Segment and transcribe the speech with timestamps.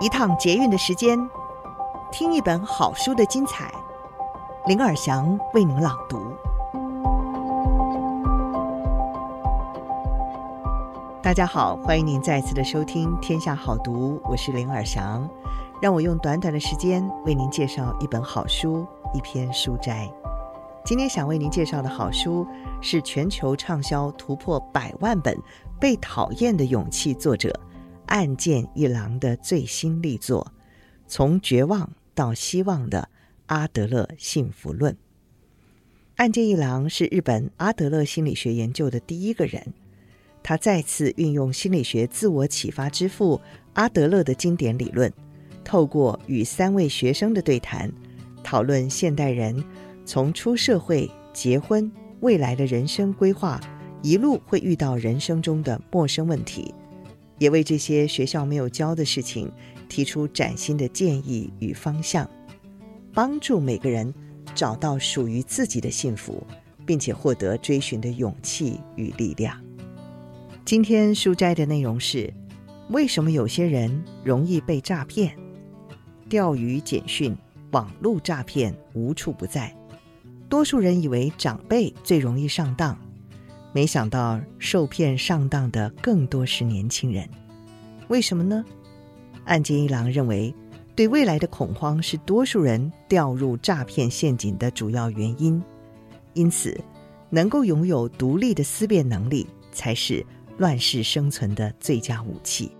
[0.00, 1.18] 一趟捷运的时间，
[2.12, 3.68] 听一本好书的精彩。
[4.66, 6.36] 林尔祥为您朗读。
[11.20, 15.28] 大家好，欢迎您再次的收听《天下好读》，我是林尔祥。
[15.82, 20.08] 让我用短短的时间为您介绍一本好书，一篇书摘。
[20.84, 22.46] 今天想为您介绍的好书
[22.80, 25.34] 是全球畅销突破百万本
[25.80, 27.52] 《被讨厌的勇气》作者。
[28.08, 30.52] 岸见一郎的最新力作
[31.06, 33.10] 《从绝望到希望的
[33.46, 34.94] 阿德勒幸福论》。
[36.16, 39.74] 岸见一郎是日本阿德勒心理学研究的第一个人，
[40.42, 43.40] 他再次运用心理学自我启发之父
[43.74, 45.12] 阿德勒的经典理论，
[45.62, 47.92] 透过与三位学生的对谈，
[48.42, 49.62] 讨论现代人
[50.06, 53.60] 从出社会、结婚、未来的人生规划，
[54.02, 56.74] 一路会遇到人生中的陌生问题。
[57.38, 59.50] 也为这些学校没有教的事情
[59.88, 62.28] 提出崭新的建议与方向，
[63.12, 64.12] 帮助每个人
[64.54, 66.44] 找到属于自己的幸福，
[66.84, 69.58] 并且获得追寻的勇气与力量。
[70.64, 72.32] 今天书摘的内容是：
[72.90, 75.34] 为什么有些人容易被诈骗？
[76.28, 77.34] 钓鱼简讯、
[77.70, 79.74] 网络诈骗无处不在，
[80.48, 82.98] 多数人以为长辈最容易上当。
[83.72, 87.28] 没想到受骗上当的更多是年轻人，
[88.08, 88.64] 为什么呢？
[89.44, 90.54] 岸见一郎认为，
[90.96, 95.62] 对未来的恐慌是多数人掉入诈骗陷阱的主要原因。
[96.34, 96.78] 因此，
[97.30, 100.24] 能够拥有独立的思辨能力，才是
[100.56, 102.70] 乱世生存的最佳武器。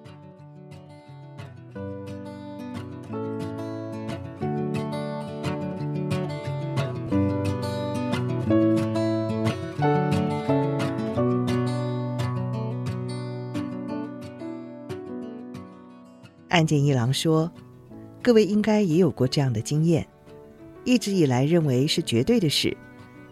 [16.58, 17.48] 岸见一郎说
[18.20, 20.04] ：“各位应该也有过这样的经验，
[20.82, 22.76] 一直以来认为是绝对的事，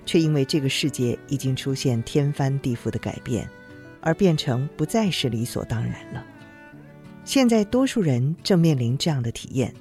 [0.05, 3.51] 却因为这个世界已经出现天翻地覆的改变，
[4.01, 6.25] 而变成不再是理所当然了。
[7.25, 9.75] 现在多数人正面临这样的体验，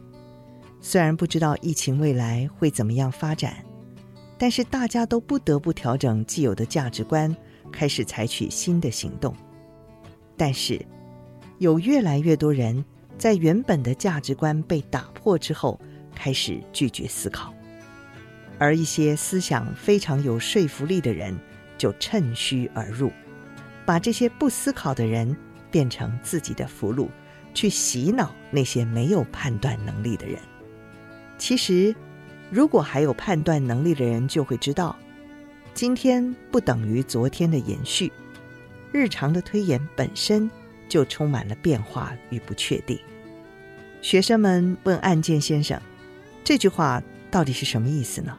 [0.81, 3.63] 虽然不知道疫情未来会怎么样发展，
[4.39, 7.37] 但是大家都不得不调整既有的价值观，
[7.71, 9.35] 开始采取新的行动。
[10.35, 10.83] 但是，
[11.59, 12.83] 有越来越多人。
[13.17, 15.79] ”在原本的价值观被打破之后，
[16.13, 17.53] 开始拒绝思考，
[18.59, 21.35] 而一些思想非常有说服力的人
[21.77, 23.11] 就趁虚而入，
[23.85, 25.35] 把这些不思考的人
[25.71, 27.07] 变成自己的俘虏，
[27.53, 30.37] 去洗脑那些没有判断能力的人。
[31.37, 31.95] 其实，
[32.49, 34.95] 如果还有判断能力的人，就会知道，
[35.73, 38.11] 今天不等于昨天的延续，
[38.91, 40.49] 日常的推演本身。
[40.95, 42.97] 就充满了变化与不确定。
[44.01, 45.77] 学生们问案件先生
[46.41, 48.37] ：“这句话到底是什么意思呢？”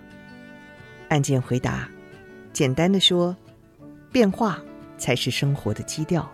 [1.10, 1.86] 案件回答
[2.54, 3.36] ：“简单的说，
[4.10, 4.58] 变化
[4.96, 6.26] 才是生活的基调，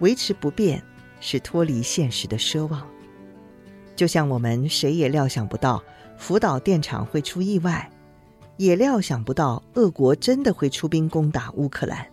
[0.00, 0.82] 维持不变
[1.20, 2.84] 是脱离现实的奢望。
[3.94, 5.80] 就像我们谁也料想不到
[6.16, 7.88] 福岛电厂会出意外，
[8.56, 12.04] 也料想不到俄国真的会出兵攻打乌克兰。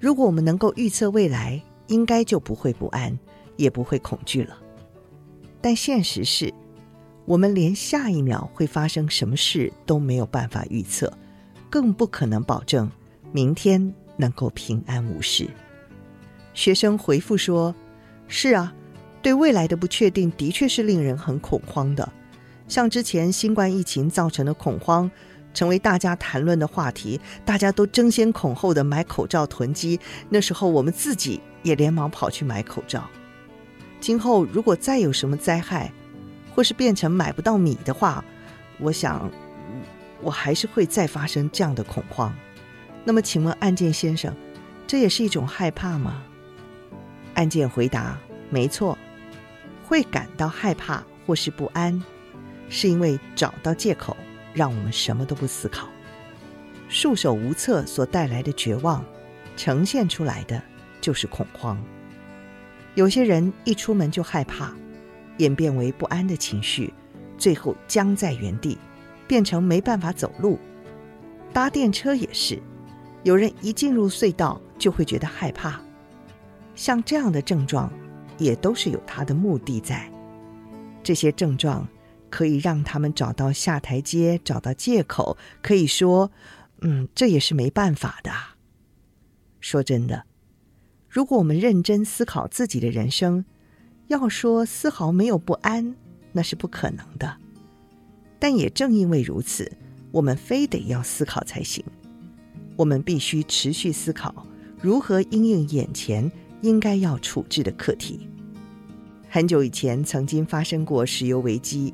[0.00, 3.16] 如果我们能够预测未来，应该就不会不安，
[3.56, 4.58] 也不会恐惧了。
[5.60, 6.52] 但现实是，
[7.26, 11.12] 我们连下一秒会发生什么事都没有办法预测，
[11.68, 12.90] 更不可能保证
[13.30, 15.48] 明天能够平安无事。
[16.54, 17.74] 学生回复说
[18.26, 18.74] ：“是啊，
[19.20, 22.10] 对未来的不确定的确是令人很恐慌的，
[22.66, 25.10] 像之前新冠疫情造成的恐慌。”
[25.54, 30.00] 成为大家谈论的话题，大家都争先恐后的买口罩囤积。
[30.30, 33.08] 那时候我们自己也连忙跑去买口罩。
[34.00, 35.92] 今后如果再有什么灾害，
[36.54, 38.24] 或是变成买不到米的话，
[38.78, 39.30] 我想
[40.20, 42.34] 我还是会再发生这样的恐慌。
[43.04, 44.34] 那么，请问案件先生，
[44.86, 46.22] 这也是一种害怕吗？
[47.34, 48.18] 案件回答：
[48.50, 48.98] 没错，
[49.86, 52.02] 会感到害怕或是不安，
[52.68, 54.16] 是因为找到借口。
[54.54, 55.88] 让我们什么都不思考，
[56.86, 59.02] 束手无策所带来的绝望，
[59.56, 60.62] 呈现出来的
[61.02, 61.78] 就是恐慌。
[62.94, 64.72] 有些人一出门就害怕，
[65.36, 66.94] 演变为不安的情绪，
[67.36, 68.78] 最后僵在原地，
[69.28, 70.58] 变成没办法走路。
[71.52, 72.58] 搭电车也是，
[73.24, 75.78] 有人一进入隧道就会觉得害怕。
[76.74, 77.92] 像这样的症状，
[78.38, 80.10] 也都是有他的目的在。
[81.02, 81.86] 这些症状。
[82.32, 86.32] 可以让他们找到下台阶，找到借口，可以说，
[86.80, 88.32] 嗯，这也是没办法的。
[89.60, 90.24] 说真的，
[91.12, 93.44] 如果我们认真思考自己的人生，
[94.06, 95.94] 要说丝毫没有不安，
[96.32, 97.36] 那是不可能的。
[98.38, 99.70] 但也正因为如此，
[100.10, 101.84] 我们非得要思考才行。
[102.76, 104.46] 我们必须持续思考
[104.80, 106.32] 如何应应眼前
[106.62, 108.26] 应该要处置的课题。
[109.28, 111.92] 很久以前，曾经发生过石油危机，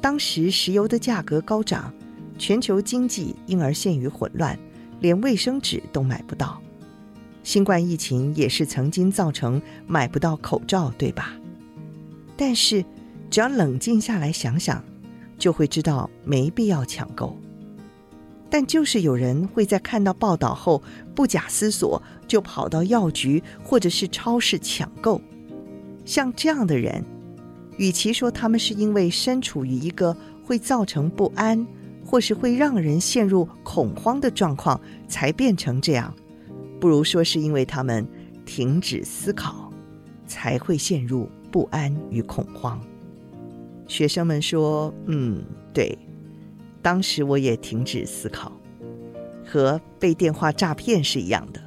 [0.00, 1.92] 当时石油的价格高涨，
[2.38, 4.58] 全球经济因而陷于混乱，
[4.98, 6.58] 连卫生纸都买不到。
[7.42, 11.34] 新冠疫情也是曾经造成买不到口罩，对吧？
[12.36, 12.84] 但是，
[13.30, 14.82] 只要冷静下来想想，
[15.38, 17.36] 就会知道没必要抢购。
[18.50, 20.82] 但就是有人会在看到报道后
[21.14, 25.20] 不假思索就跑到药局或者是超市抢购。
[26.04, 27.04] 像这样的人，
[27.76, 31.64] 与其说他们是因为身处于一个会造成不安，
[32.04, 36.12] 或是会让人陷入恐慌的状况才变成这样。
[36.80, 38.06] 不如说是因为他们
[38.46, 39.70] 停止思考，
[40.26, 42.80] 才会陷入不安与恐慌。
[43.86, 45.44] 学生们说：“嗯，
[45.74, 45.98] 对，
[46.80, 48.50] 当时我也停止思考，
[49.44, 51.60] 和被电话诈骗是一样的。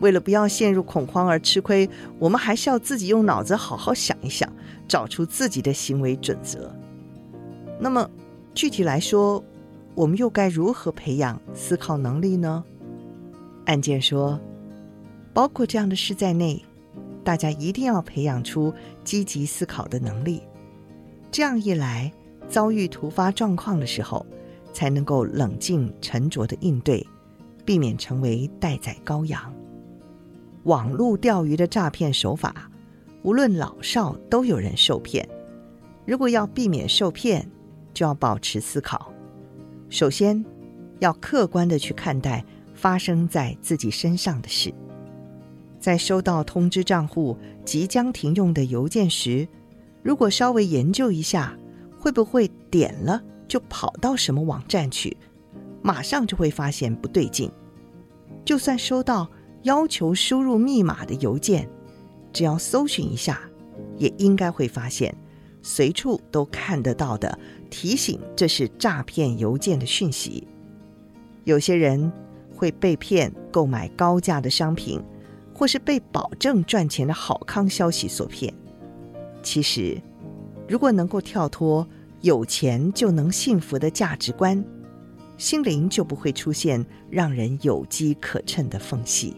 [0.00, 4.52] 为了不要陷入恐慌而吃亏，我们还是要自己用脑子好好想一想，
[4.86, 6.70] 找出自己的行为准则。
[7.80, 8.10] 那么，
[8.52, 9.42] 具体来说，
[9.94, 12.62] 我们又该如何培养思考能力呢？”
[13.66, 14.40] 案件说，
[15.34, 16.64] 包括这样的事在内，
[17.22, 18.72] 大家一定要培养出
[19.04, 20.40] 积极思考的能力。
[21.30, 22.10] 这样一来，
[22.48, 24.24] 遭遇突发状况的时候，
[24.72, 27.04] 才能够冷静沉着的应对，
[27.64, 29.52] 避免成为待宰羔羊。
[30.62, 32.70] 网络钓鱼的诈骗手法，
[33.22, 35.28] 无论老少都有人受骗。
[36.06, 37.50] 如果要避免受骗，
[37.92, 39.12] 就要保持思考。
[39.90, 40.44] 首先，
[41.00, 42.44] 要客观的去看待。
[42.76, 44.72] 发生在自己身上的事，
[45.80, 49.48] 在收到通知账户即将停用的邮件时，
[50.02, 51.56] 如果稍微研究一下，
[51.98, 55.16] 会不会点了就跑到什么网站去，
[55.82, 57.50] 马上就会发现不对劲。
[58.44, 59.26] 就算收到
[59.62, 61.66] 要求输入密码的邮件，
[62.32, 63.40] 只要搜寻一下，
[63.96, 65.16] 也应该会发现
[65.62, 67.36] 随处都看得到的
[67.70, 70.46] 提醒这是诈骗邮件的讯息。
[71.44, 72.12] 有些人。
[72.56, 75.00] 会被骗购买高价的商品，
[75.54, 78.52] 或是被保证赚钱的好康消息所骗。
[79.42, 80.00] 其实，
[80.66, 81.86] 如果能够跳脱
[82.22, 84.64] 有钱就能幸福的价值观，
[85.36, 89.36] 心灵就不会出现让人有机可乘的缝隙。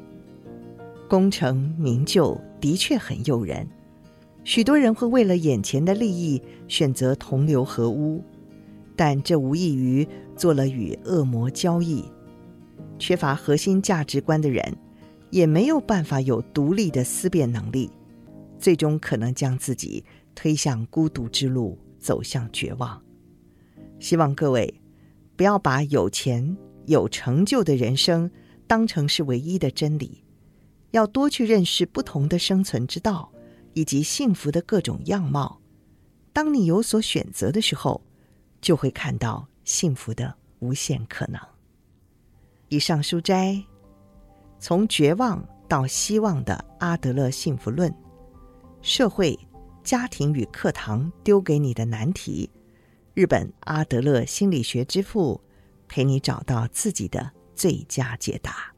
[1.09, 3.69] 功成名就的确很诱人，
[4.44, 8.23] 许多人会为了眼前的利益选择同流合污，
[8.94, 10.06] 但这无异于
[10.37, 12.05] 做了与恶魔交易。
[12.99, 14.77] 缺乏核心价值观的人，
[15.31, 17.91] 也没有办法有独立的思辨能力，
[18.59, 20.05] 最终可能将自己
[20.35, 23.03] 推向孤独之路，走向绝望。
[23.99, 24.81] 希望各位
[25.37, 26.56] 不要把有钱
[26.87, 28.31] 有成就的人生
[28.67, 30.25] 当成是唯一的真理，
[30.93, 33.33] 要多去认识不同的生存之道，
[33.75, 35.61] 以及幸福的各种样貌。
[36.33, 38.01] 当你有所选择的时候，
[38.61, 41.41] 就会看到幸福的无限可能。
[42.69, 43.65] 以上书摘：
[44.59, 47.93] 从绝望到希望的阿德勒幸福论，
[48.82, 49.39] 社会、
[49.82, 52.51] 家庭与课堂丢给你的难题，
[53.15, 55.41] 日本阿德勒心理学之父
[55.89, 58.75] 陪你找到自己的最佳解答。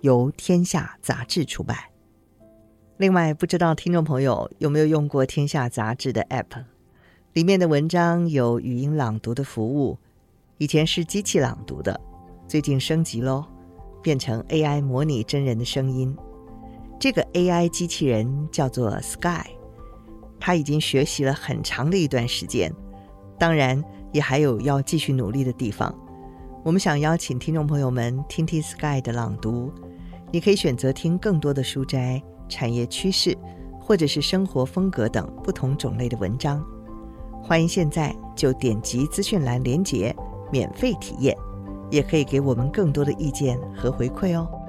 [0.00, 1.78] 由天下杂志出版。
[2.98, 6.64] 另外，不知道听众朋友有没有用过天下杂志的 App？
[7.32, 9.98] 里面的文章有语音朗读的服务，
[10.58, 11.98] 以前是机器朗读的。
[12.52, 13.42] 最近升级喽，
[14.02, 16.14] 变成 AI 模拟真人的声音。
[17.00, 19.46] 这个 AI 机器人叫做 Sky，
[20.38, 22.70] 它已经学习了很长的一段时间，
[23.38, 23.82] 当然
[24.12, 25.98] 也还有要继续努力的地方。
[26.62, 29.72] 我们想邀请听众朋友们听听 Sky 的朗读，
[30.30, 33.34] 你可以选择听更多的书摘、产业趋势，
[33.80, 36.62] 或者是生活风格等不同种类的文章。
[37.42, 40.14] 欢迎现在就点击资讯栏连结，
[40.52, 41.34] 免费体验。
[41.92, 44.61] 也可以给我们更多的意见和回馈哦。